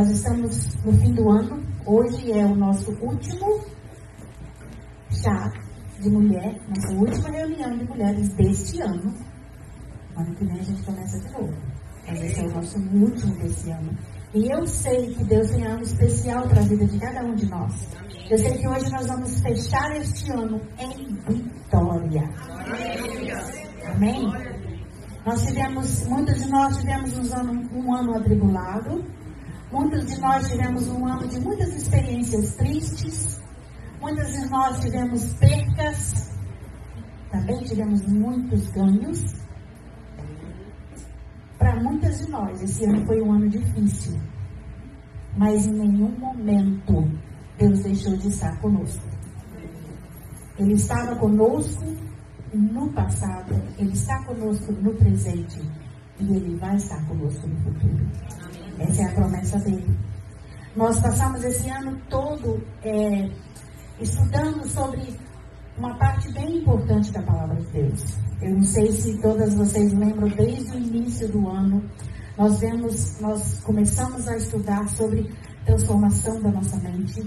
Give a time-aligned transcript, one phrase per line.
[0.00, 1.62] Nós estamos no fim do ano.
[1.84, 3.60] Hoje é o nosso último
[5.10, 5.52] chá
[6.00, 9.14] de mulher, nossa última reunião de mulheres deste ano.
[10.16, 11.54] Ano que vem a gente começa de novo.
[12.08, 13.98] Mas esse é o nosso último desse ano.
[14.32, 17.50] E eu sei que Deus tem algo especial para a vida de cada um de
[17.50, 17.88] nós.
[18.30, 22.22] Eu sei que hoje nós vamos fechar este ano em vitória.
[23.94, 24.32] Amém?
[25.26, 29.19] Nós tivemos, muitos de nós tivemos um ano, um ano atribulado.
[29.72, 33.40] Muitos de nós tivemos um ano de muitas experiências tristes.
[34.00, 36.30] Muitos de nós tivemos percas.
[37.30, 39.34] Também tivemos muitos ganhos.
[41.56, 44.20] Para muitas de nós, esse ano foi um ano difícil.
[45.36, 47.08] Mas em nenhum momento
[47.56, 49.04] Deus deixou de estar conosco.
[50.58, 51.84] Ele estava conosco
[52.52, 55.60] no passado, Ele está conosco no presente
[56.18, 58.49] e Ele vai estar conosco no futuro.
[58.80, 59.98] Essa é a promessa dele.
[60.74, 63.30] Nós passamos esse ano todo é,
[64.00, 65.18] estudando sobre
[65.76, 68.18] uma parte bem importante da palavra de Deus.
[68.40, 71.84] Eu não sei se todas vocês lembram, desde o início do ano,
[72.38, 75.30] nós vemos, nós começamos a estudar sobre
[75.66, 77.22] transformação da nossa mente.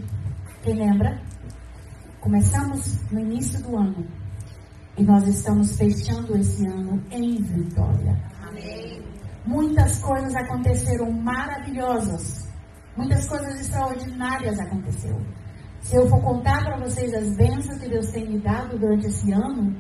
[0.64, 1.22] Quem lembra?
[2.20, 4.08] Começamos no início do ano
[4.98, 8.18] e nós estamos fechando esse ano em vitória.
[8.42, 8.93] Amém.
[9.46, 12.48] Muitas coisas aconteceram maravilhosas.
[12.96, 15.22] Muitas coisas extraordinárias aconteceram.
[15.82, 19.32] Se eu for contar para vocês as bênçãos que Deus tem me dado durante esse
[19.34, 19.76] ano,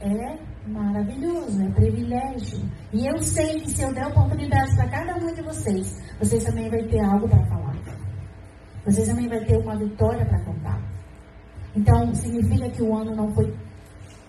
[0.00, 2.60] é maravilhoso, é privilégio.
[2.92, 6.70] E eu sei que se eu der oportunidade para cada um de vocês, vocês também
[6.70, 7.68] vão ter algo para falar.
[8.84, 10.80] Vocês também vão ter uma vitória para contar.
[11.76, 13.54] Então, significa que o ano não foi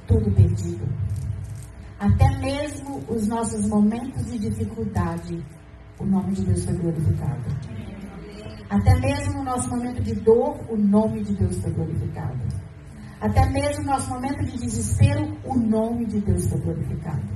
[0.06, 0.86] tudo perdido.
[2.00, 5.44] Até mesmo os nossos momentos de dificuldade,
[6.00, 7.44] o nome de Deus foi glorificado.
[8.70, 12.40] Até mesmo no nosso momento de dor, o nome de Deus foi glorificado.
[13.20, 17.28] Até mesmo no nosso momento de desespero, o nome de Deus foi glorificado.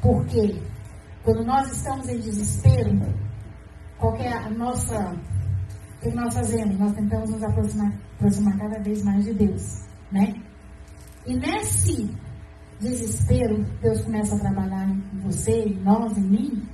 [0.00, 0.62] Porque
[1.24, 3.00] quando nós estamos em desespero,
[3.98, 5.12] qual é a nossa.
[5.96, 6.78] O que nós fazemos?
[6.78, 9.82] Nós tentamos nos aproximar, aproximar cada vez mais de Deus.
[10.12, 10.34] Né?
[11.26, 12.14] E nesse
[12.80, 16.68] desespero, Deus começa a trabalhar em você, em nós, em mim,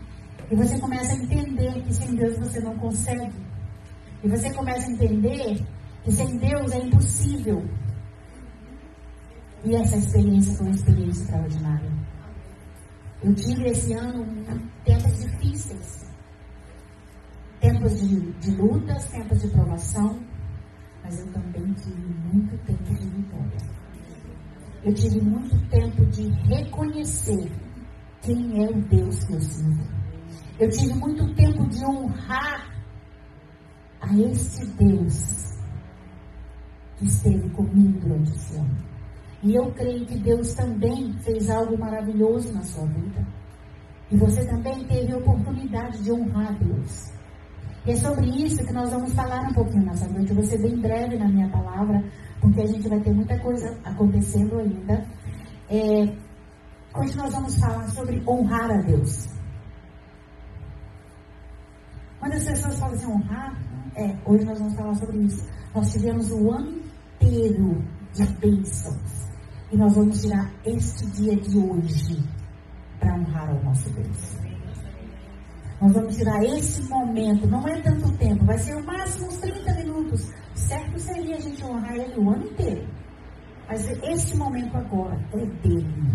[0.51, 3.33] e você começa a entender que sem Deus você não consegue.
[4.23, 5.65] E você começa a entender
[6.03, 7.65] que sem Deus é impossível.
[9.65, 11.93] E essa experiência foi uma experiência extraordinária.
[13.23, 14.27] Eu tive esse ano
[14.85, 16.03] tempos difíceis.
[17.61, 20.21] Tempos de, de lutas, tempos de provação,
[21.05, 23.82] mas eu também tive muito tempo de vitória
[24.85, 27.51] eu tive muito tempo de reconhecer
[28.21, 29.87] quem é o Deus que eu sirvo.
[30.59, 32.73] Eu tive muito tempo de honrar
[34.01, 35.53] a este Deus
[36.97, 38.77] que esteve comigo durante esse ano.
[39.43, 43.27] E eu creio que Deus também fez algo maravilhoso na sua vida.
[44.11, 47.13] E você também teve a oportunidade de honrar Deus.
[47.85, 50.31] E é sobre isso que nós vamos falar um pouquinho nessa noite.
[50.31, 52.05] Eu vou ser bem breve na minha palavra,
[52.43, 55.07] porque a gente vai ter muita coisa acontecendo ainda.
[55.71, 56.03] É,
[56.99, 59.29] hoje nós vamos falar sobre honrar a Deus.
[62.19, 63.57] Quando as pessoas falam assim, honrar,
[63.95, 65.49] é, hoje nós vamos falar sobre isso.
[65.73, 66.83] Nós tivemos o ano
[67.21, 67.81] inteiro
[68.13, 69.31] de bênçãos.
[69.71, 72.23] E nós vamos tirar este dia de hoje
[72.99, 74.37] para honrar ao nosso Deus.
[75.81, 79.75] Nós vamos tirar esse momento, não é tanto tempo, vai ser o máximo uns 30
[79.75, 80.33] minutos
[80.69, 82.87] certo seria a gente honrar ele o ano inteiro.
[83.69, 86.13] Mas este momento agora é dele.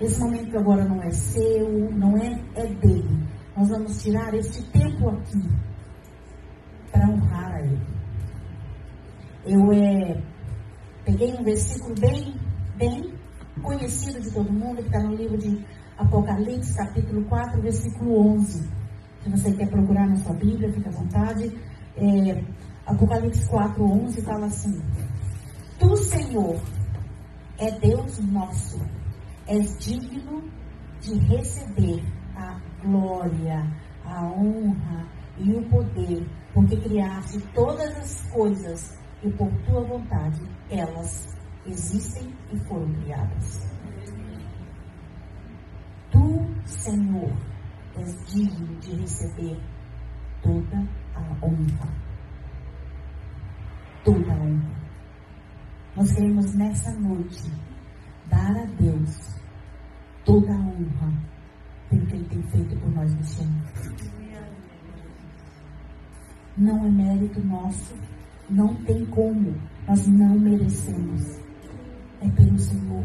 [0.00, 3.26] Esse momento agora não é seu, não é, é dele.
[3.56, 5.42] Nós vamos tirar este tempo aqui
[6.90, 7.80] para honrar a ele.
[9.46, 10.22] Eu é,
[11.04, 12.34] peguei um versículo bem,
[12.76, 13.12] bem
[13.62, 15.64] conhecido de todo mundo, que está no livro de
[15.98, 18.68] Apocalipse, capítulo 4, versículo 11.
[19.22, 21.56] Se você quer procurar na sua Bíblia, fica à vontade.
[21.96, 22.42] É,
[22.84, 24.82] Apocalipse 4, 11 fala assim:
[25.78, 26.60] Tu, Senhor,
[27.58, 28.80] é Deus nosso,
[29.46, 30.42] és digno
[31.00, 32.02] de receber
[32.36, 33.64] a glória,
[34.04, 35.06] a honra
[35.38, 41.28] e o poder, porque criaste todas as coisas e por tua vontade elas
[41.64, 43.70] existem e foram criadas.
[46.10, 47.32] Tu, Senhor,
[47.96, 49.60] és digno de receber
[50.42, 52.11] toda a honra
[54.04, 54.82] toda a honra.
[55.96, 57.52] Nós queremos nessa noite
[58.28, 59.34] dar a Deus
[60.24, 61.12] toda a honra
[61.90, 63.62] pelo que Ele tem feito por nós neste ano.
[66.56, 67.94] Não é mérito nosso,
[68.48, 69.54] não tem como,
[69.86, 71.40] nós não merecemos.
[72.20, 73.04] É pelo Senhor.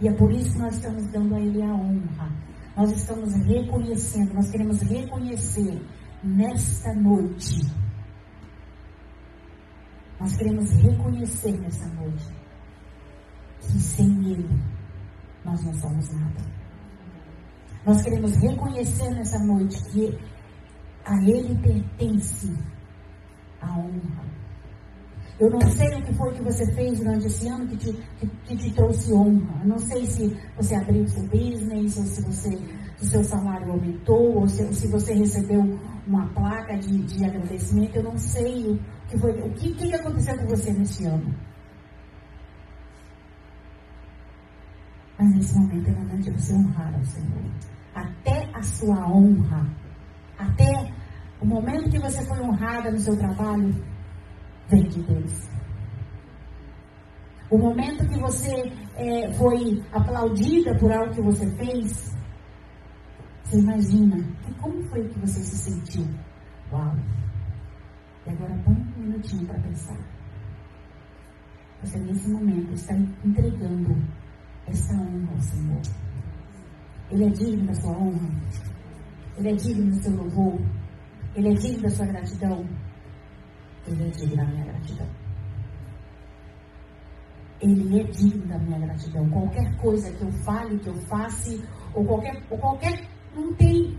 [0.00, 2.32] E é por isso que nós estamos dando a Ele a honra.
[2.76, 5.80] Nós estamos reconhecendo, nós queremos reconhecer
[6.22, 7.83] nesta noite.
[10.24, 12.24] Nós queremos reconhecer nessa noite
[13.60, 14.48] que sem Ele
[15.44, 16.40] nós não somos nada.
[17.84, 20.18] Nós queremos reconhecer nessa noite que
[21.04, 22.50] a Ele pertence
[23.60, 24.24] a honra.
[25.38, 28.26] Eu não sei o que foi que você fez durante esse ano que te, que,
[28.26, 29.60] que te trouxe honra.
[29.60, 32.58] Eu não sei se você abriu seu business, ou se você,
[32.98, 37.96] o seu salário aumentou, ou se, se você recebeu uma placa de, de agradecimento.
[37.96, 39.32] Eu não sei que foi.
[39.32, 41.34] O que, que aconteceu com você nesse ano?
[45.18, 47.44] Mas nesse momento é momento de você honrar ao Senhor.
[47.94, 49.66] Até a sua honra,
[50.38, 50.92] até
[51.40, 53.74] o momento que você foi honrada no seu trabalho,
[54.68, 55.48] vem de Deus.
[57.50, 62.16] O momento que você é, foi aplaudida por algo que você fez,
[63.44, 64.16] você imagina,
[64.48, 66.08] e como foi que você se sentiu?
[66.72, 66.96] Uau!
[68.26, 68.83] E agora um
[69.24, 69.98] minutinho para pensar.
[71.82, 73.96] Você nesse momento está entregando
[74.66, 75.82] essa honra ao Senhor.
[77.10, 78.28] Ele é digno da sua honra.
[79.36, 80.60] Ele é digno do seu louvor.
[81.34, 82.64] Ele é digno da sua gratidão.
[83.86, 85.08] Ele é digno da minha gratidão.
[87.60, 89.28] Ele é digno da minha gratidão.
[89.30, 91.50] Qualquer coisa que eu fale, que eu faça,
[91.94, 93.08] ou qualquer, ou qualquer.
[93.34, 93.98] Não tem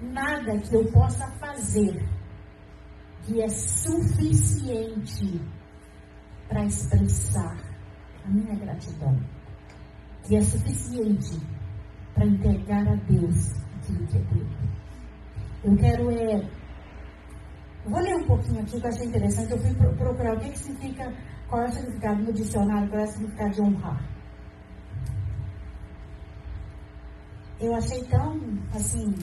[0.00, 2.08] nada que eu possa fazer
[3.26, 5.40] que é suficiente
[6.48, 7.56] para expressar
[8.24, 9.18] a minha gratidão.
[10.22, 11.40] Que é suficiente
[12.14, 14.56] para entregar a Deus aquilo que é dele.
[15.64, 16.48] Eu quero é,
[17.84, 19.50] Vou ler um pouquinho aqui que eu achei interessante.
[19.50, 21.12] Eu fui procurar o que, que significa,
[21.48, 24.04] qual é o significado no dicionário, qual é o significado de honrar.
[27.58, 28.38] Eu achei tão,
[28.72, 29.14] assim,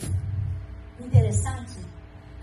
[0.99, 1.92] interessante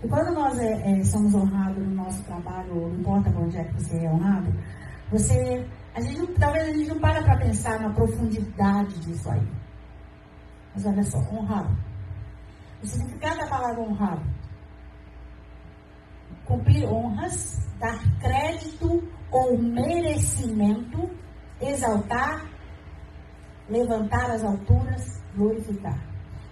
[0.01, 3.73] que quando nós é, é, somos honrados no nosso trabalho, não importa onde é que
[3.73, 4.51] você é honrado,
[5.11, 9.47] você, a gente talvez a gente não para para pensar na profundidade disso aí.
[10.73, 11.77] Mas olha só, honrado.
[12.81, 14.41] O significado da palavra honrado
[16.45, 21.09] cumprir honras, dar crédito ou merecimento,
[21.61, 22.45] exaltar,
[23.69, 25.99] levantar as alturas, glorificar.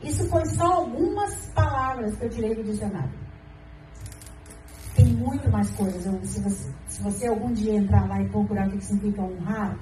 [0.02, 3.29] Isso foi só algumas palavras que eu tirei do dicionário.
[4.96, 6.04] Tem muito mais coisas.
[6.30, 9.78] Se você, se você algum dia entrar lá e procurar o que significa honrar,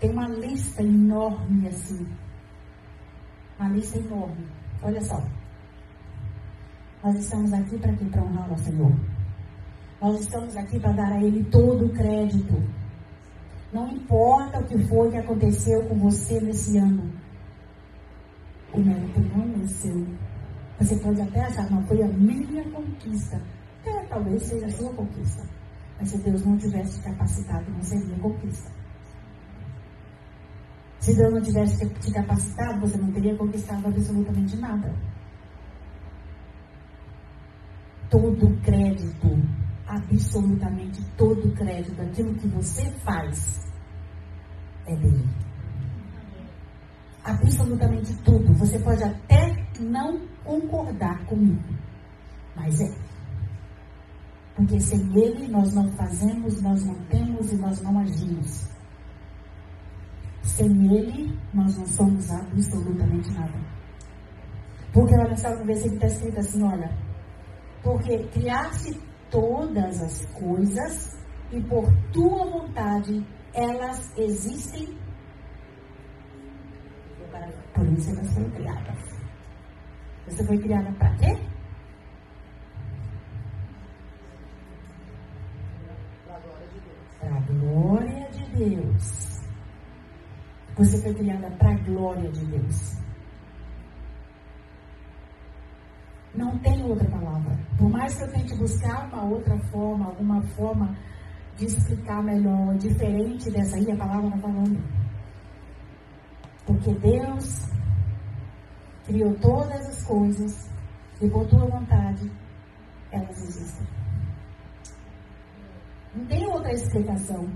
[0.00, 2.06] tem uma lista enorme assim.
[3.58, 4.46] Uma lista enorme.
[4.82, 5.22] Olha só.
[7.02, 8.04] Nós estamos aqui para quê?
[8.06, 8.92] Para honrar o Senhor.
[10.00, 12.62] Nós estamos aqui para dar a Ele todo o crédito.
[13.72, 17.10] Não importa o que foi que aconteceu com você nesse ano.
[18.72, 20.06] O mérito não é seu.
[20.78, 23.40] Você pode até achar, não, foi a minha conquista.
[24.08, 25.42] Talvez seja sua conquista.
[25.98, 28.70] Mas se Deus não tivesse capacitado, não seria conquista.
[31.00, 34.94] Se Deus não tivesse te capacitado, você não teria conquistado absolutamente nada.
[38.10, 39.28] Todo crédito
[39.88, 43.66] absolutamente todo crédito daquilo que você faz
[44.86, 45.28] é dele.
[47.24, 48.52] Absolutamente tudo.
[48.54, 51.62] Você pode até não concordar comigo,
[52.54, 53.07] mas é.
[54.58, 58.68] Porque sem ele nós não fazemos, nós não temos e nós não agimos.
[60.42, 63.56] Sem ele nós não somos absolutamente nada.
[64.92, 66.90] Porque olha só no versículo está escrito assim, olha.
[67.84, 69.00] Porque criar-se
[69.30, 71.16] todas as coisas
[71.52, 73.24] e por tua vontade
[73.54, 74.88] elas existem.
[77.74, 78.98] Por isso elas foram criadas.
[80.26, 81.57] Você foi criada para quê?
[87.48, 89.38] Glória de Deus.
[90.76, 92.96] Você foi criada para a glória de Deus.
[96.34, 97.58] Não tem outra palavra.
[97.76, 100.96] Por mais que eu tente buscar uma outra forma, alguma forma
[101.56, 104.80] de explicar melhor, diferente dessa aí, a palavra está falando.
[106.64, 107.66] Porque Deus
[109.06, 110.70] criou todas as coisas
[111.20, 112.30] e por tua vontade
[113.10, 113.97] elas existem.
[116.18, 117.48] Não tem outra explicação.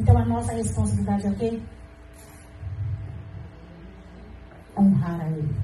[0.00, 1.62] Então a nossa responsabilidade é o quê?
[4.76, 5.56] Honrar a Ele.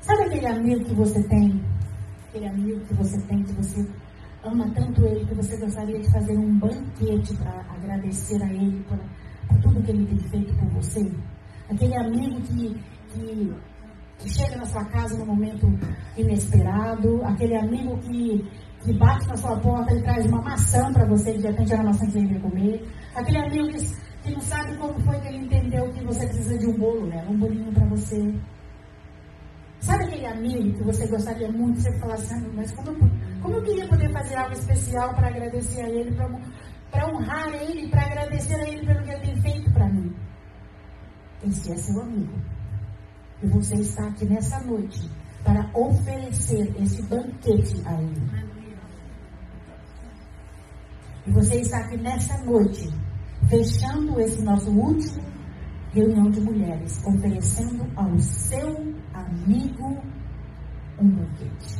[0.00, 1.60] Sabe aquele amigo que você tem
[2.36, 3.88] aquele amigo que você tem, que você
[4.44, 8.98] ama tanto ele, que você gostaria de fazer um banquete para agradecer a ele por,
[9.48, 11.10] por, tudo que ele tem feito por você.
[11.70, 13.54] Aquele amigo que, que,
[14.18, 15.66] que chega na sua casa no momento
[16.16, 18.46] inesperado, aquele amigo que,
[18.82, 21.86] que bate na sua porta e traz uma maçã para você, de repente era a
[21.86, 22.88] maçã que você ia comer.
[23.14, 26.66] Aquele amigo que, que não sabe como foi que ele entendeu que você precisa de
[26.66, 27.26] um bolo, né?
[27.28, 28.34] Um bolinho para você.
[29.80, 33.10] Sabe aquele amigo que você gostaria muito, você fala assim, mas como eu,
[33.42, 36.14] como eu queria poder fazer algo especial para agradecer a ele,
[36.90, 40.14] para honrar ele, para agradecer a ele pelo que ele tem feito para mim.
[41.44, 42.32] Esse é seu amigo.
[43.42, 45.10] E você está aqui nessa noite
[45.44, 48.45] para oferecer esse banquete a ele.
[51.26, 52.88] E você está aqui nessa noite,
[53.48, 55.22] fechando esse nosso último
[55.92, 60.02] reunião de mulheres, oferecendo ao seu amigo
[61.00, 61.76] um banquete.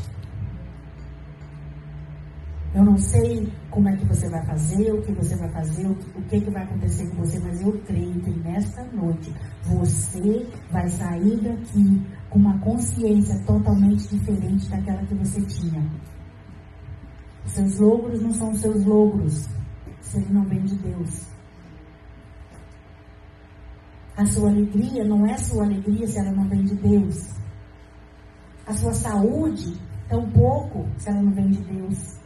[2.74, 5.94] Eu não sei como é que você vai fazer, o que você vai fazer, o
[5.94, 9.32] que, o que, que vai acontecer com você, mas eu creio que nesta noite
[9.64, 15.82] você vai sair daqui com uma consciência totalmente diferente daquela que você tinha.
[17.46, 19.48] Seus logros não são seus logros
[20.02, 21.26] se ele não vem de Deus.
[24.16, 27.28] A sua alegria não é sua alegria se ela não vem de Deus.
[28.66, 32.16] A sua saúde, tampouco, se ela não vem de Deus.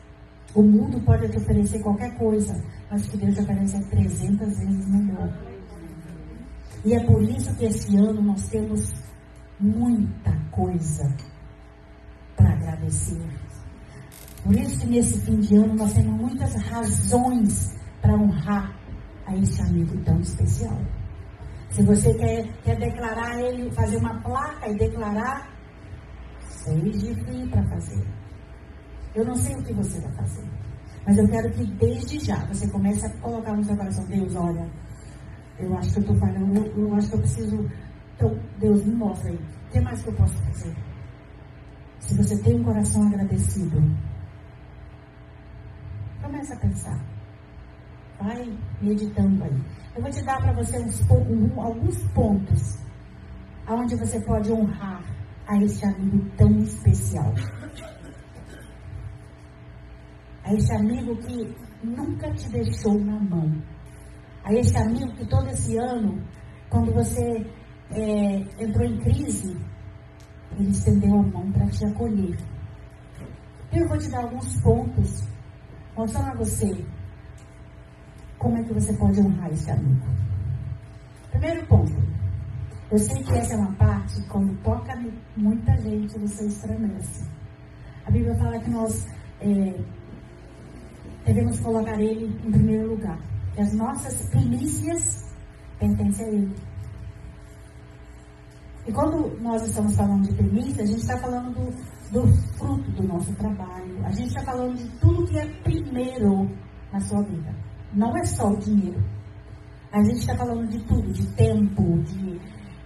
[0.54, 2.60] O mundo pode te oferecer qualquer coisa,
[2.90, 5.32] mas que Deus te oferece é 300 vezes melhor.
[6.84, 8.92] E é por isso que esse ano nós temos
[9.58, 11.14] muita coisa
[12.36, 13.20] para agradecer.
[14.44, 18.74] Por isso nesse fim de ano nós temos muitas razões para honrar
[19.26, 20.78] a esse amigo tão especial.
[21.70, 25.48] Se você quer, quer declarar ele, fazer uma placa e declarar,
[26.48, 28.04] seja fim para fazer.
[29.14, 30.48] Eu não sei o que você vai fazer,
[31.06, 34.68] mas eu quero que desde já você comece a colocar no seu coração, Deus, olha,
[35.58, 37.70] eu acho que eu estou falhando, eu, eu, acho que eu preciso.
[38.16, 39.36] Então, Deus, me mostra aí.
[39.36, 40.74] O que mais que eu posso fazer?
[42.00, 43.82] Se você tem um coração agradecido,
[46.30, 47.04] Começa a pensar.
[48.20, 49.62] Vai meditando aí.
[49.96, 52.78] Eu vou te dar para você uns, um, alguns pontos
[53.66, 55.02] aonde você pode honrar
[55.48, 57.34] a esse amigo tão especial.
[60.44, 63.52] A esse amigo que nunca te deixou na mão.
[64.44, 66.22] A esse amigo que todo esse ano,
[66.68, 67.44] quando você
[67.90, 69.56] é, entrou em crise,
[70.56, 72.38] ele estendeu a mão para te acolher.
[73.72, 75.28] Eu vou te dar alguns pontos
[76.00, 76.84] mostrando a você
[78.38, 80.06] como é que você pode honrar esse amigo.
[81.30, 81.92] Primeiro ponto.
[82.90, 84.98] Eu sei que essa é uma parte, quando toca
[85.36, 87.28] muita gente, você estremece.
[88.06, 89.06] A Bíblia fala que nós
[89.40, 89.78] é,
[91.24, 93.18] devemos colocar ele em primeiro lugar.
[93.54, 95.30] Que as nossas primícias
[95.78, 96.56] pertencem a ele.
[98.86, 102.26] E quando nós estamos falando de primícia, a gente está falando do, do
[102.56, 104.04] fruto do nosso trabalho.
[104.04, 106.50] A gente está falando de tudo que é primeiro
[106.92, 107.54] na sua vida.
[107.94, 109.02] Não é só o dinheiro.
[109.92, 112.40] A gente está falando de tudo, de tempo, de,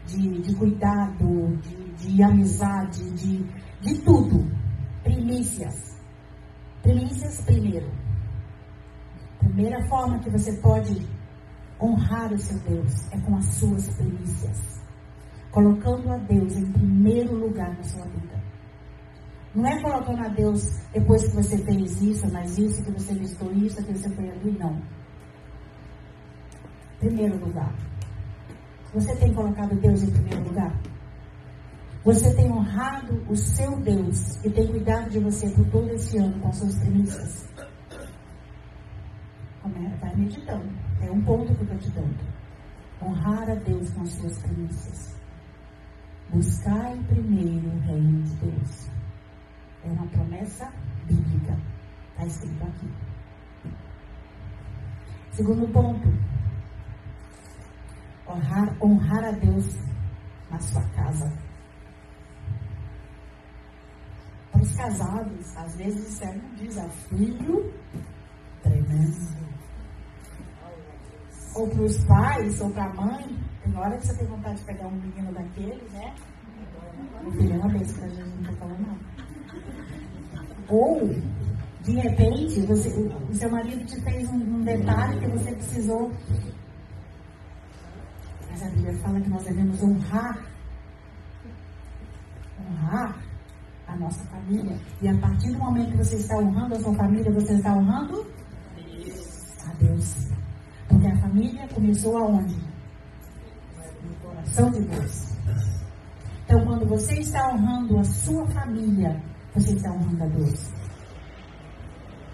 [0.06, 3.44] de, de cuidado, de, de amizade, de,
[3.80, 4.50] de tudo.
[5.02, 6.00] Primícias.
[6.82, 7.90] Primícias primeiro.
[9.38, 11.06] Primeira forma que você pode
[11.80, 14.82] honrar o seu Deus é com as suas primícias.
[15.50, 18.33] Colocando a Deus em primeiro lugar na sua vida.
[19.54, 23.52] Não é colocando a Deus depois que você fez isso, mas isso, que você listou
[23.52, 24.82] isso, que você foi ali, não.
[26.98, 27.72] Primeiro lugar.
[28.92, 30.74] Você tem colocado Deus em primeiro lugar?
[32.04, 36.38] Você tem honrado o seu Deus e tem cuidado de você por todo esse ano
[36.40, 37.48] com as suas premissas?
[40.00, 40.68] Vai meditando.
[41.00, 42.18] É um ponto que eu estou te dando.
[43.02, 45.16] Honrar a Deus com as suas premissas.
[46.30, 48.90] Buscar primeiro o reino de Deus.
[49.84, 50.72] É uma promessa
[51.06, 51.56] bíblica.
[52.10, 52.90] Está escrito aqui.
[55.32, 56.08] Segundo ponto.
[58.26, 59.76] Honrar, honrar a Deus
[60.50, 61.30] na sua casa.
[64.50, 67.74] Para os casados, às vezes isso é um desafio
[68.62, 69.44] tremendo.
[71.56, 73.38] Ou para os pais, ou para a mãe.
[73.62, 76.14] Tem hora que você tem vontade de pegar um menino daquele, né?
[77.26, 79.24] O filho é uma que a gente não está falando nada.
[80.68, 81.08] Ou,
[81.82, 86.10] de repente, você, o seu marido te fez um, um detalhe que você precisou.
[88.50, 90.38] Mas a Bíblia fala que nós devemos honrar.
[92.58, 93.18] Honrar
[93.86, 94.78] a nossa família.
[95.02, 98.26] E a partir do momento que você está honrando a sua família, você está honrando
[99.66, 100.28] a Deus.
[100.88, 102.56] Porque a família começou aonde?
[104.02, 105.34] No coração de Deus.
[106.44, 109.20] Então, quando você está honrando a sua família,
[109.54, 110.72] você está honrando a Deus.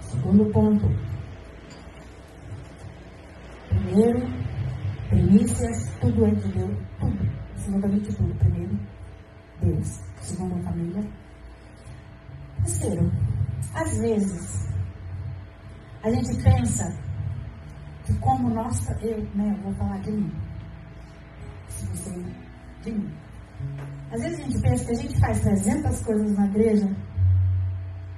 [0.01, 0.87] Segundo ponto.
[3.69, 4.21] Primeiro,
[5.09, 6.79] primícias, tudo é de Deus.
[6.99, 7.31] Tudo.
[7.55, 8.35] Absolutamente tudo.
[8.39, 8.79] Primeiro,
[9.63, 10.01] Deus.
[10.21, 11.05] Segundo, a família.
[12.65, 13.13] Terceiro,
[13.75, 14.69] às vezes,
[16.03, 16.97] a gente pensa
[18.05, 20.33] que como nossa, eu, né, eu vou falar de mim.
[21.69, 22.25] Se você,
[22.83, 23.13] de mim.
[24.11, 26.97] Às vezes a gente pensa que a gente faz 300 coisas na igreja,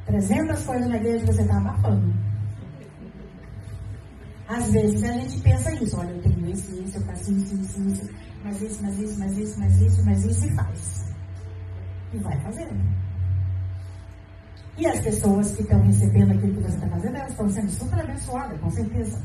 [0.06, 2.14] 300 coisas na igreja você está abafando.
[4.48, 7.82] Às vezes a gente pensa isso, olha, eu tenho isso, isso, eu faço isso, isso,
[7.82, 8.10] isso,
[8.44, 11.14] mas isso, mas isso, mas isso, mas isso, mas isso, e faz.
[12.12, 13.02] E vai fazendo.
[14.78, 18.00] E as pessoas que estão recebendo aquilo que você está fazendo, elas estão sendo super
[18.00, 19.22] abençoadas, com certeza.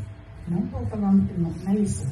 [0.47, 2.05] Não estou falando que não, não é isso.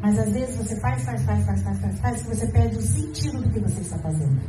[0.00, 2.82] Mas às vezes você faz, faz, faz, faz, faz, faz, faz, que você perde o
[2.82, 4.40] sentido do que você está fazendo.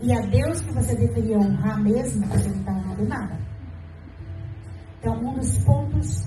[0.00, 3.38] E a Deus que você deveria honrar mesmo, você não está honrando nada.
[5.00, 6.24] Então, um dos pontos,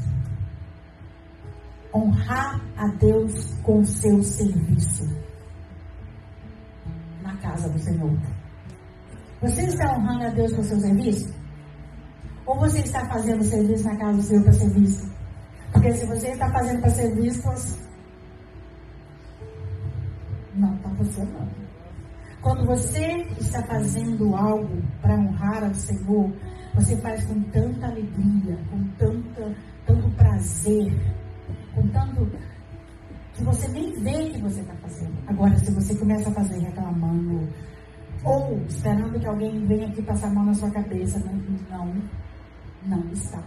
[1.93, 5.05] honrar a Deus com o seu serviço
[7.21, 8.17] na casa do Senhor.
[9.41, 11.33] Você está honrando a Deus com o seu serviço?
[12.45, 15.10] Ou você está fazendo serviço na casa do Senhor para serviço?
[15.71, 17.47] Porque se você está fazendo para ser visto,
[20.55, 21.61] não está funcionando.
[22.41, 26.31] Quando você está fazendo algo para honrar ao Senhor,
[26.73, 29.55] você faz com tanta alegria, com tanta,
[29.85, 30.91] tanto prazer,
[31.75, 32.29] com tanto
[33.33, 35.13] que você nem vê que você está fazendo.
[35.27, 37.47] Agora, se você começa a fazer reclamando,
[38.23, 41.33] ou esperando que alguém venha aqui passar a mão na sua cabeça, não,
[41.69, 41.93] não,
[42.85, 43.41] não está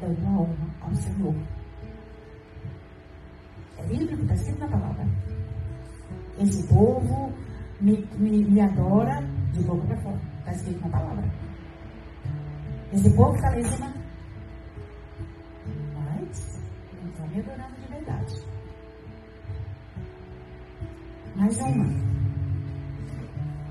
[0.00, 1.34] dando a honra ao Senhor.
[3.78, 5.06] É bíblico, está escrito na palavra.
[6.38, 7.32] Esse povo
[7.80, 10.20] me, me, me adora de boca para fora.
[10.40, 11.30] Está escrito na palavra.
[12.92, 13.94] Esse povo está lá em cima.
[15.94, 16.60] Mas
[17.02, 18.34] não estão me adorando de verdade.
[21.36, 22.08] Mais uma.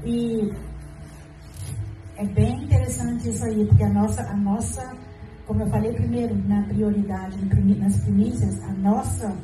[0.06, 0.54] E
[2.16, 4.98] é bem interessante isso aí, porque a nossa, a nossa,
[5.46, 7.38] como eu falei primeiro, na prioridade,
[7.80, 9.38] nas primícias, a nossa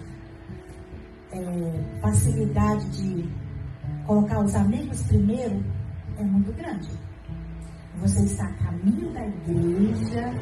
[1.33, 3.29] é, facilidade de
[4.05, 5.63] colocar os amigos primeiro
[6.17, 6.89] é muito grande.
[7.97, 10.33] Você está a caminho da igreja,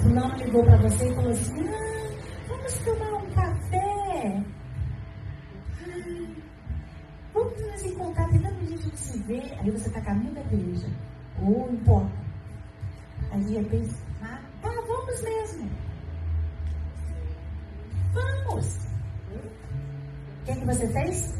[0.00, 2.10] fulano ligou para você e falou assim, ah,
[2.48, 4.44] vamos tomar um café.
[7.32, 9.40] vamos nos encontrar, tem tanto gente que se vê.
[9.60, 10.88] Aí você está a caminho da igreja.
[11.42, 12.12] Ou importa.
[13.30, 15.70] Aí de repente, ah, tá, vamos mesmo.
[18.12, 18.88] Vamos
[20.48, 21.34] que, que você fez?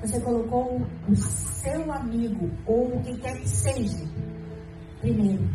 [0.00, 4.06] Você colocou o seu amigo, ou o que quer que seja,
[5.00, 5.48] primeiro.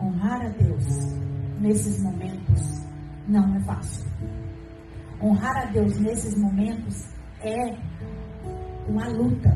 [0.00, 0.84] Honrar a Deus
[1.60, 2.82] nesses momentos
[3.28, 4.08] não é fácil.
[5.20, 7.04] Honrar a Deus nesses momentos
[7.40, 7.76] é
[8.88, 9.54] uma luta.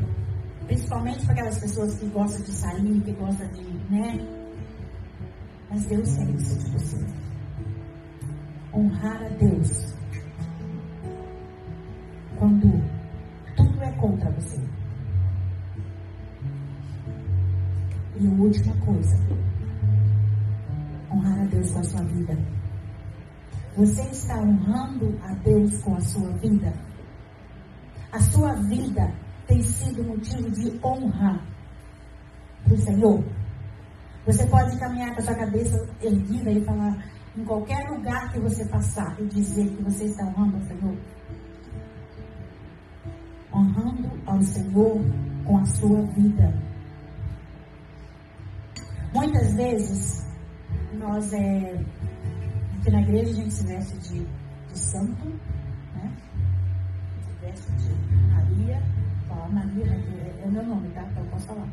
[0.67, 4.19] Principalmente para aquelas pessoas que gostam de sair, que gostam de, né?
[5.71, 7.28] Mas Deus quer isso de você
[8.73, 9.93] honrar a Deus
[12.37, 12.83] quando
[13.55, 14.61] tudo é contra você.
[18.19, 19.17] E a última coisa,
[21.11, 22.37] honrar a Deus com a sua vida.
[23.77, 26.73] Você está honrando a Deus com a sua vida?
[28.11, 29.13] A sua vida
[29.47, 31.41] tem sido motivo de honra
[32.63, 33.23] para o Senhor?
[34.25, 36.97] Você pode caminhar com a sua cabeça erguida e falar:
[37.39, 40.97] em qualquer lugar que você passar e dizer que você está honrando ao Senhor?
[43.53, 45.01] Honrando ao Senhor
[45.45, 46.53] com a sua vida.
[49.13, 50.27] Muitas vezes,
[50.93, 51.81] nós é.
[52.79, 54.25] Aqui na igreja a gente se veste de,
[54.71, 55.27] de santo,
[55.95, 56.11] né?
[57.23, 58.83] Se veste de Maria.
[59.27, 60.33] Fala Maria, né?
[60.43, 61.03] é o meu nome, tá?
[61.09, 61.69] Então eu posso falar.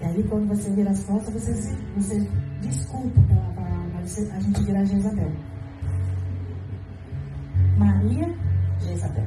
[0.00, 4.84] E aí quando você vira as costas, você, você desculpa pela palavra, a gente vira
[4.84, 5.32] Jezabel.
[7.76, 8.34] Maria,
[8.80, 9.26] Jezabel.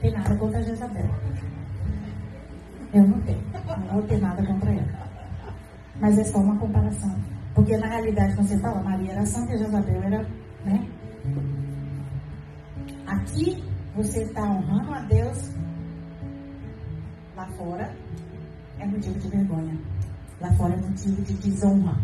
[0.00, 1.10] Tem nada contra Jezabel.
[2.92, 3.42] Eu não tenho.
[3.52, 5.08] Não vou ter nada contra ela.
[6.00, 7.14] Mas é só uma comparação.
[7.54, 10.26] Porque na realidade, quando você fala, Maria era santa e Jezabel era,
[10.64, 10.88] né?
[13.06, 13.62] Aqui
[13.94, 15.54] você está honrando a Deus,
[17.36, 17.94] lá fora
[18.78, 19.78] é motivo de vergonha,
[20.42, 21.96] lá fora é motivo de desonra.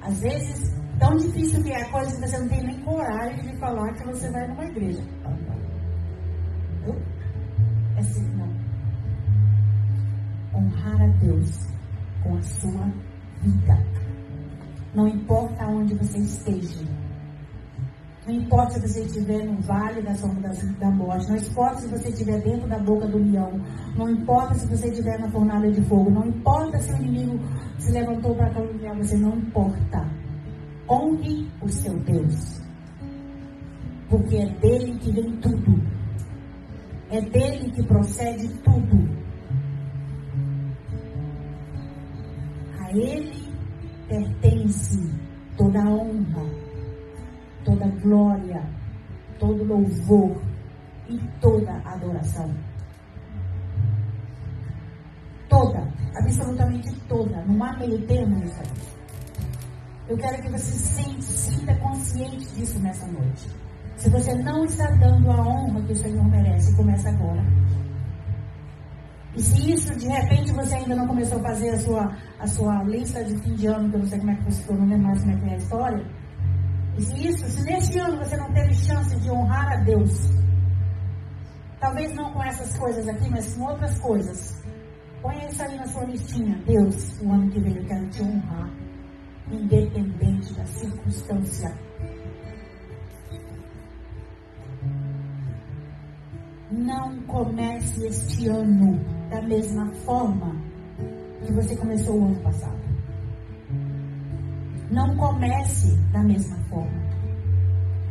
[0.00, 3.56] Às vezes, tão difícil que é a coisa que você não tem nem coragem de
[3.58, 5.02] falar que você vai numa igreja.
[7.96, 8.54] É assim, não.
[10.54, 11.50] Honrar a Deus
[12.22, 12.92] com a sua
[13.42, 13.86] vida.
[14.94, 17.03] Não importa onde você esteja.
[18.26, 21.28] Não importa se você estiver no vale da sombra da morte.
[21.28, 23.60] Não importa se você estiver dentro da boca do leão.
[23.96, 26.10] Não importa se você estiver na fornalha de fogo.
[26.10, 27.38] Não importa se o inimigo
[27.78, 29.16] se levantou para caluniar você.
[29.18, 30.08] Não importa.
[30.88, 32.62] Honre o seu Deus.
[34.08, 35.82] Porque é dele que vem tudo.
[37.10, 39.08] É dele que procede tudo.
[42.80, 43.52] A ele
[44.08, 45.10] pertence
[45.56, 46.63] toda a honra,
[47.64, 48.62] toda glória,
[49.38, 50.42] todo louvor
[51.08, 52.50] e toda adoração.
[55.48, 58.94] Toda, absolutamente toda, não há meio termo nisso aqui.
[60.08, 60.72] Eu quero que você
[61.22, 63.48] sinta consciente disso nessa noite.
[63.96, 67.42] Se você não está dando a honra que o Senhor merece, começa agora.
[69.36, 72.82] E se isso, de repente, você ainda não começou a fazer a sua, a sua
[72.84, 75.06] lista de fim de ano, que eu não sei como é que você não lembro
[75.06, 76.06] mais como é que é a história.
[76.96, 80.12] E isso, se neste ano você não teve chance de honrar a Deus,
[81.80, 84.62] talvez não com essas coisas aqui, mas com outras coisas,
[85.20, 86.56] ponha isso aí na sua listinha.
[86.66, 88.70] Deus, o ano que vem eu quero te honrar,
[89.50, 91.74] independente da circunstância.
[96.70, 98.98] Não comece este ano
[99.30, 100.54] da mesma forma
[101.44, 102.83] que você começou o ano passado.
[104.94, 107.02] Não comece da mesma forma.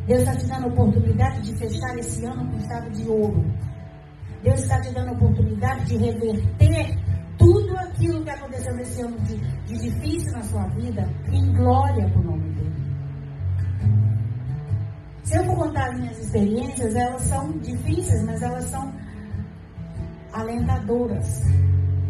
[0.06, 3.46] Deus está te dando a oportunidade de fechar esse ano com estado de ouro.
[4.44, 7.00] Deus está te dando a oportunidade de reverter
[7.38, 12.20] tudo aquilo que aconteceu nesse ano de, de difícil na sua vida em glória para
[12.20, 12.74] o nome dele.
[15.24, 18.94] Se eu for contar as minhas experiências, elas são difíceis, mas elas são
[20.34, 21.44] alentadoras.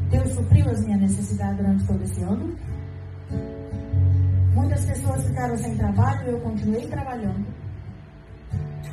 [0.09, 2.72] Deus supriu as minhas necessidades durante todo esse ano.
[4.53, 7.45] Muitas pessoas ficaram sem trabalho, eu continuei trabalhando.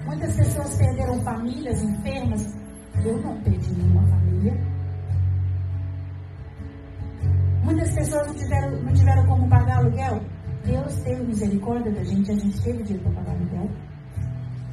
[0.07, 2.55] Muitas pessoas perderam famílias enfermas,
[3.05, 4.55] eu não perdi nenhuma família.
[7.62, 10.23] Muitas pessoas não tiveram, não tiveram como pagar aluguel.
[10.64, 13.70] Deus teve misericórdia da gente, a gente teve dinheiro para pagar aluguel.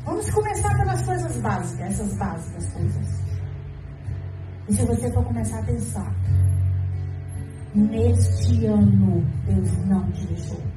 [0.05, 3.23] Vamos começar pelas coisas básicas, essas básicas coisas.
[4.69, 6.15] E se você for começar a pensar,
[7.75, 10.76] neste ano Deus não te deixou.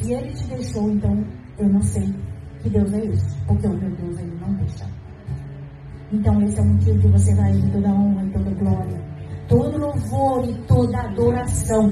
[0.00, 1.24] Se Ele te deixou, então
[1.58, 2.14] eu não sei
[2.62, 4.86] que Deus é esse, porque o meu Deus Ele não deixa.
[6.12, 9.00] Então esse é o motivo que você vai em toda honra e toda glória,
[9.48, 11.90] todo louvor e toda adoração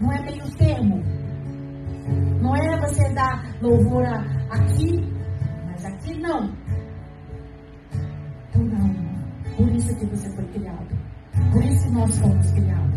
[0.00, 1.02] Não é meio termo.
[2.40, 4.04] Não é você dar louvor
[4.50, 5.04] aqui,
[5.66, 6.48] mas aqui não.
[8.52, 8.94] Por não.
[9.56, 10.96] Por isso que você foi criado.
[11.52, 12.87] Por isso que nós fomos criados.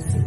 [0.00, 0.24] Você.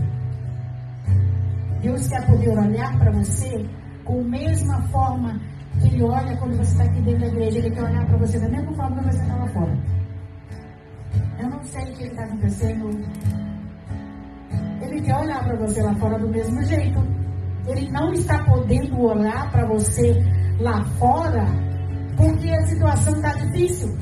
[1.81, 3.65] Deus quer poder olhar para você
[4.03, 5.39] com a mesma forma
[5.83, 8.49] ele olha quando você está aqui dentro da igreja, ele quer olhar para você da
[8.49, 9.77] mesma forma que você está lá fora.
[11.39, 12.89] Eu não sei o que está acontecendo.
[14.81, 16.99] Ele quer olhar para você lá fora do mesmo jeito.
[17.67, 20.13] Ele não está podendo olhar para você
[20.59, 21.45] lá fora
[22.17, 23.97] porque a situação está difícil.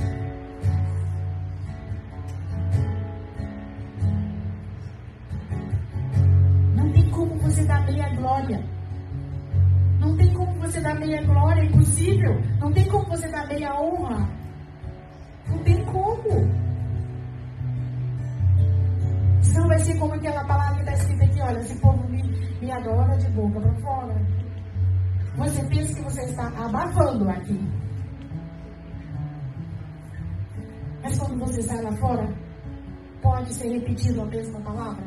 [10.87, 12.41] Dar meia glória, é impossível.
[12.59, 14.29] Não tem como você dar meia honra.
[15.47, 16.29] Não tem como.
[19.41, 22.21] Senão vai ser como aquela palavra que está escrita aqui, olha, esse povo me,
[22.61, 24.15] me adora de boca para fora.
[25.37, 27.59] Você pensa que você está abafando aqui.
[31.03, 32.27] Mas quando você sai lá fora,
[33.21, 35.05] pode ser repetido a mesma palavra?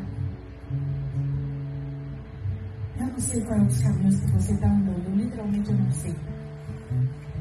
[2.98, 5.19] Eu não sei quais são os caminhos que você está andando.
[5.30, 6.16] Literalmente eu não sei.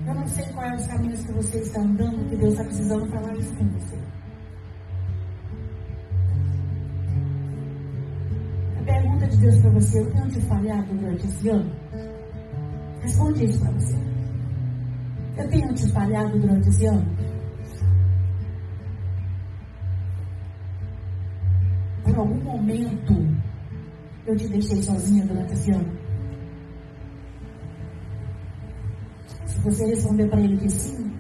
[0.06, 3.10] Eu não sei quais são os caminhos que você está andando, que Deus está precisando
[3.10, 3.98] falar isso com você.
[8.80, 11.72] A pergunta de Deus para você, eu tenho te falhado durante esse ano?
[13.02, 13.98] Responde isso para você.
[15.38, 17.18] Eu tenho te falhado durante esse ano?
[22.04, 23.14] Por algum momento
[24.28, 26.09] eu te deixei sozinha durante esse ano?
[29.64, 31.12] Você responder para ele que sim,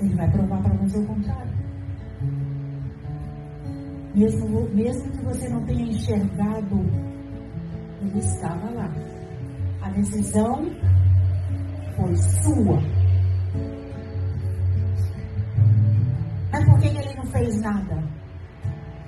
[0.00, 1.52] ele vai provar para você o contrário.
[4.14, 6.80] Mesmo, mesmo que você não tenha enxergado,
[8.00, 8.90] ele estava lá.
[9.82, 10.64] A decisão
[11.96, 12.80] foi sua.
[16.52, 18.02] Mas por que ele não fez nada?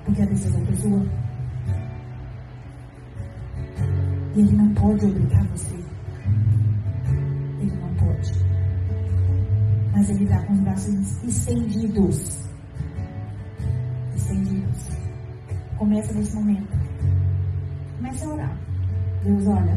[0.05, 1.05] Porque a decisão foi sua.
[4.35, 5.88] Ele não pode obrigar você.
[9.99, 12.49] Mas ele dá com os braços estendidos.
[14.15, 14.89] Estendidos.
[15.77, 16.69] Começa nesse momento.
[17.97, 18.57] Comece a orar.
[19.25, 19.75] Deus, olha.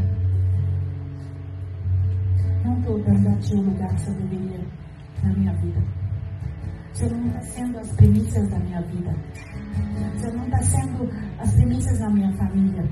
[2.64, 4.64] Não estou dando a ti o lugar que você deveria
[5.24, 5.82] na minha vida.
[6.92, 9.16] Você não está sendo as premissas da minha vida.
[10.14, 12.88] Você não está sendo as premissas da minha família.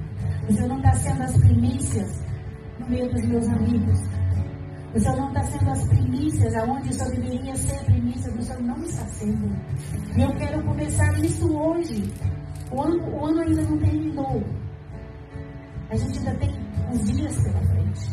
[0.48, 2.24] Você não está sendo as primícias
[2.80, 4.19] no meio dos meus amigos.
[4.92, 8.76] Você não está sendo as primícias aonde o Senhor deveria ser primícia, o Senhor não
[8.82, 9.56] está sendo.
[10.16, 12.12] E eu quero começar isso hoje.
[12.72, 14.42] O ano, o ano ainda não terminou.
[15.90, 16.50] A gente ainda tem
[16.92, 18.10] uns dias pela frente.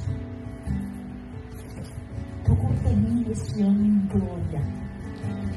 [2.44, 4.62] Procure termine este ano em glória.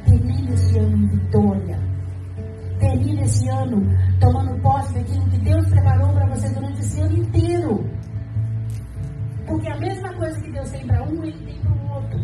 [0.07, 1.79] Termine este ano em vitória.
[2.79, 3.83] Termine esse ano
[4.21, 8.00] tomando posse daquilo que Deus preparou para você durante esse ano inteiro.
[9.51, 12.19] Porque a mesma coisa que Deus tem para um, Ele tem para o outro.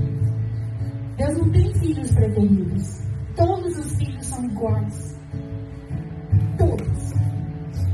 [1.16, 3.02] Deus não tem filhos preferidos.
[3.34, 5.20] Todos os filhos são iguais.
[6.56, 7.12] Todos.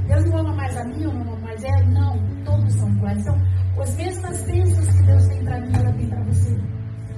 [0.06, 1.82] Deus não ama mais a mim, ou não ama mais ela.
[1.86, 3.18] Não, todos são iguais.
[3.20, 3.40] Então,
[3.80, 6.60] as mesmas bênçãos que Deus tem para mim, ela tem para você.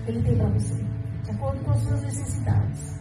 [0.07, 0.85] Ele tem para você.
[1.25, 3.01] De acordo com as suas necessidades.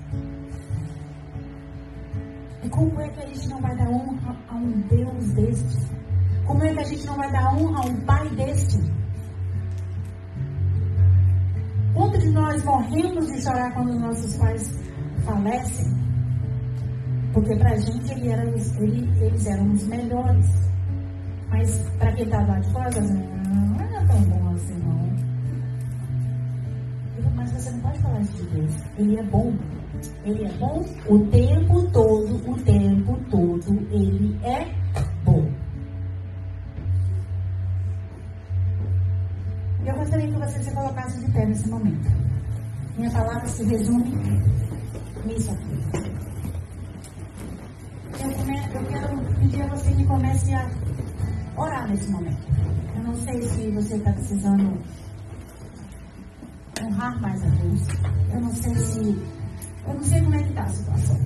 [2.63, 5.77] E como é que a gente não vai dar honra a um Deus deste?
[6.47, 9.02] Como é que a gente não vai dar honra a um Pai deste?
[11.93, 14.71] Quantos de nós morremos de chorar quando nossos pais
[15.25, 15.93] falecem?
[17.33, 20.45] Porque para a gente ele era, ele, eles eram os melhores.
[21.49, 25.13] Mas para quem estava lá de fora, não era tão bom assim, não.
[27.35, 28.75] Mas você não pode falar isso de Deus.
[28.97, 29.53] Ele é bom.
[30.25, 33.87] Ele é bom o tempo todo, o tempo todo.
[33.91, 34.65] Ele é
[39.85, 42.09] Eu gostaria que você se colocasse de pé nesse momento.
[42.97, 44.11] Minha palavra se resume
[45.25, 46.13] nisso aqui.
[48.21, 50.69] Eu, eu quero pedir a você que comece a
[51.57, 52.47] orar nesse momento.
[52.95, 54.79] Eu não sei se você está precisando
[56.81, 57.81] honrar mais a Deus.
[58.33, 59.21] Eu não sei se
[59.85, 61.19] eu não sei como é que está a situação.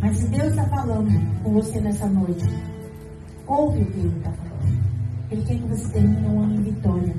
[0.00, 2.46] Mas se Deus está falando com você nessa noite,
[3.46, 4.47] ouve o que Ele está falando.
[5.30, 7.14] Ele quer que você termine o ano em vitória.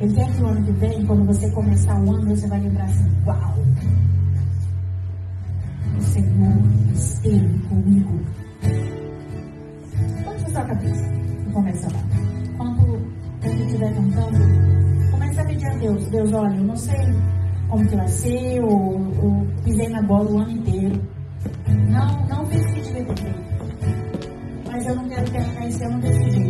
[0.00, 2.84] Ele quer que o ano que vem, quando você começar o ano, você vai lembrar
[2.84, 3.54] assim, uau!
[5.96, 6.56] O Senhor
[6.92, 8.20] esteve comigo.
[10.24, 11.06] Baixa sua cabeça
[11.48, 12.02] e começa lá.
[12.56, 13.00] Quando
[13.44, 16.06] ele estiver cantando, começa a pedir a Deus.
[16.08, 17.14] Deus, olha, eu não sei
[17.68, 21.00] como que vai ser, ou, ou pisei na bola o ano inteiro.
[21.88, 23.46] Não, não fiz o que devia ter feito.
[24.66, 26.45] Mas eu não quero terminar esse ano jeito.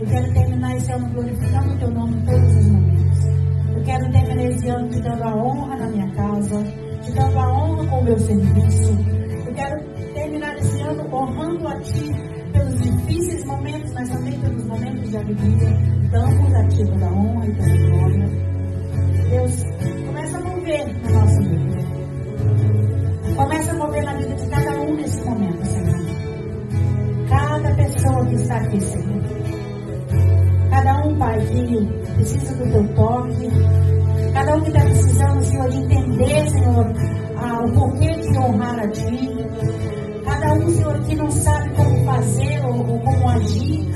[0.00, 3.26] Eu quero terminar esse ano glorificando o teu nome em todos os momentos.
[3.74, 6.64] Eu quero terminar esse ano te dando a honra na minha casa,
[7.02, 8.96] te dando a honra com o meu serviço.
[9.44, 9.84] Eu quero
[10.14, 12.12] terminar esse ano honrando a ti
[12.52, 15.70] pelos difíceis momentos, mas também pelos momentos de alegria.
[16.12, 18.28] Damos a ti toda a honra e toda a glória.
[19.30, 19.64] Deus,
[20.06, 21.78] começa a mover na nossa vida.
[23.34, 26.06] Começa a mover na vida de cada um nesse momento, Senhor.
[27.28, 29.27] Cada pessoa que está aqui, Senhor.
[31.48, 33.48] Que precisa do teu toque.
[34.34, 36.92] Cada um que está precisando, Senhor, de entender, Senhor,
[37.36, 39.30] ah, o porquê de honrar a Ti.
[40.24, 43.88] Cada um, Senhor, que não sabe como fazer ou, ou como agir.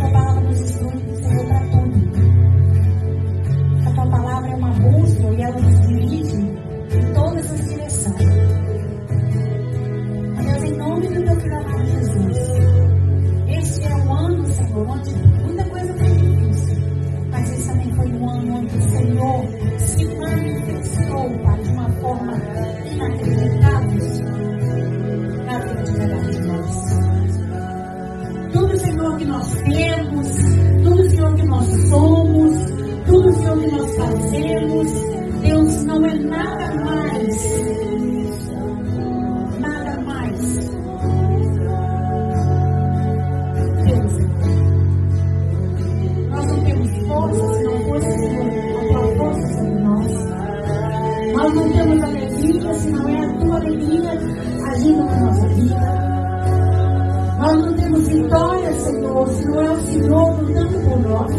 [0.00, 1.94] A palavra nos instrui, Senhor, para tudo.
[3.86, 8.64] A tua palavra é uma bússola e ela nos dirige em todas as direções.
[10.42, 12.38] Deus, em nome do teu filho Jesus,
[13.48, 15.33] este é um ano, Senhor, onde
[33.96, 34.90] fazemos.
[35.40, 37.36] Deus não é nada mais.
[39.60, 40.70] Nada mais.
[43.84, 44.14] Deus.
[46.30, 50.12] Nós não temos força se não fosse a tua força sobre nós.
[51.34, 54.10] Nós não temos alegria se não é a tua alegria
[54.70, 56.04] agindo na nossa vida.
[57.38, 61.32] Nós não temos vitória, Senhor, se não é o Senhor lutando por nós.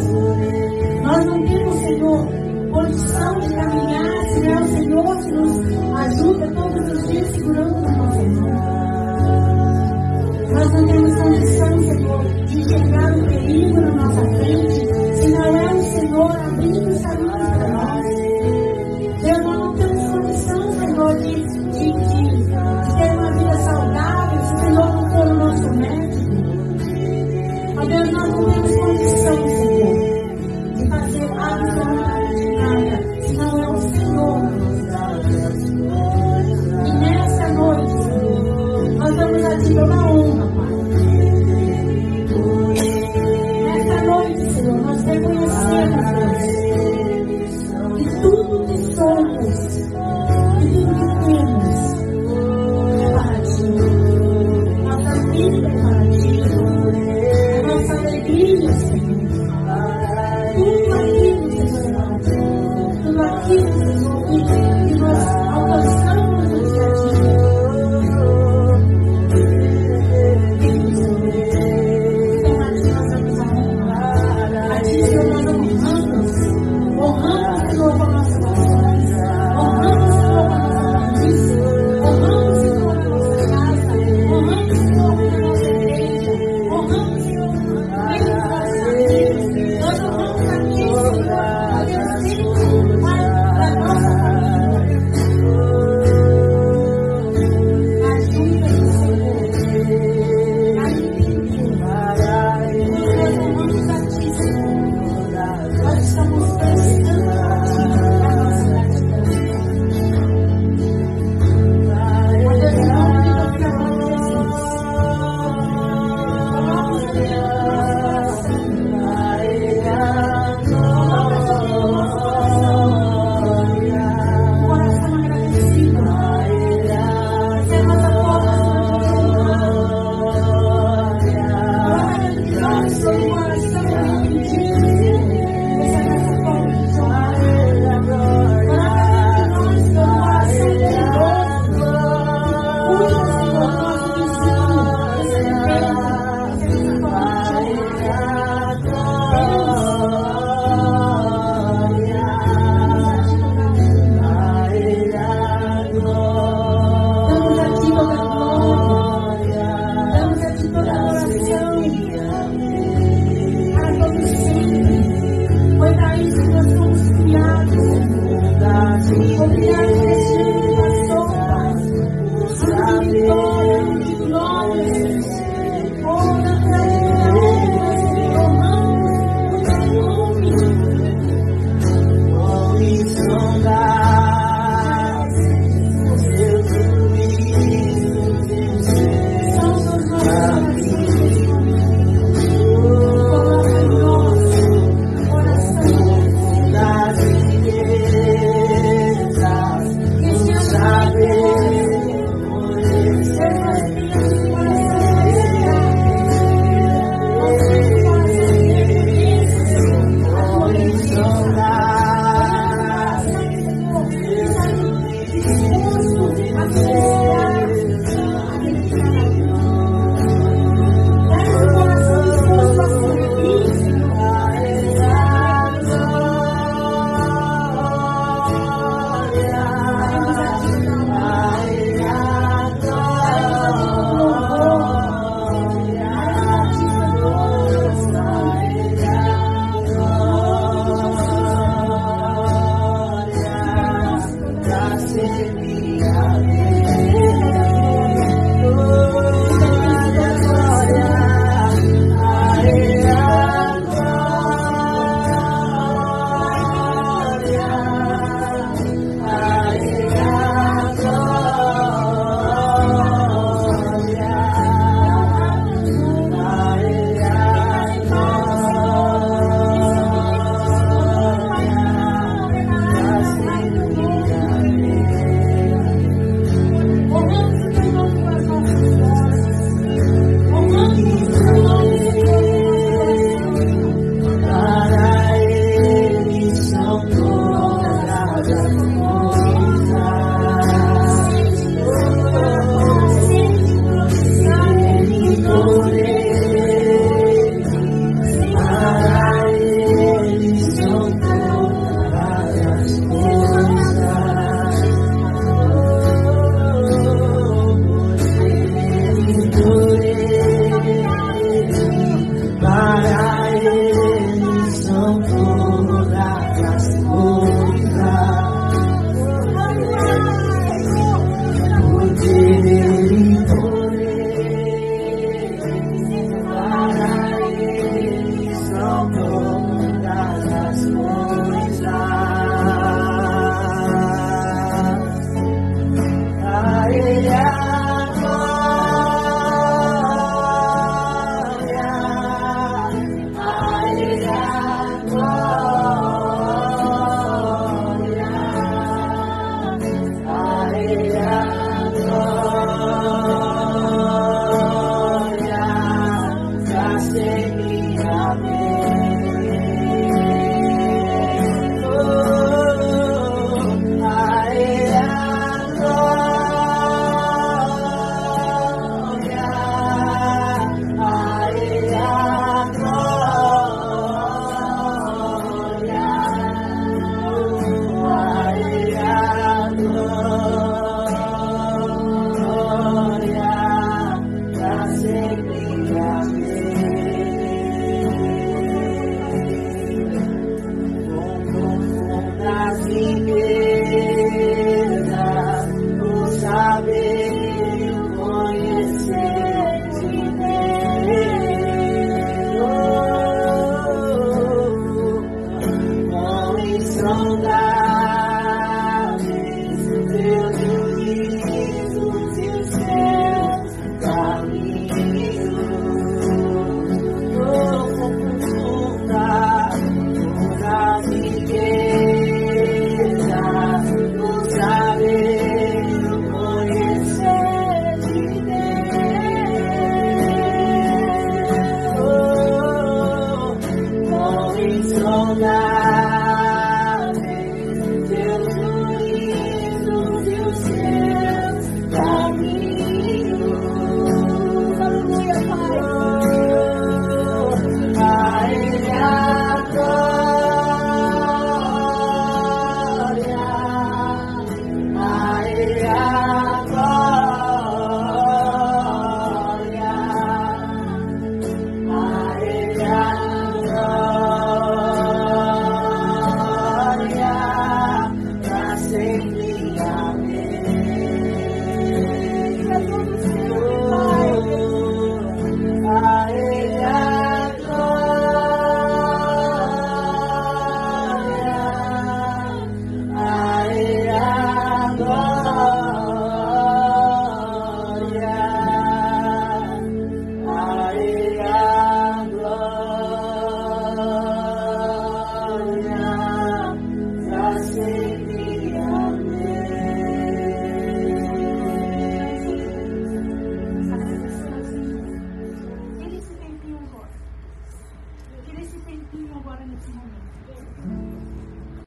[1.01, 2.27] Nós não temos, Senhor,
[2.85, 7.81] condição de caminhar, se não é o Senhor que nos ajuda todos os dias segurando
[7.81, 8.05] mão.
[10.51, 15.73] Nós não temos condição, Senhor, de enxergar o perigo na nossa frente, se não é
[15.73, 16.44] o Senhor